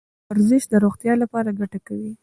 [0.29, 2.11] ورزش د روغتیا لپاره ګټه کوي.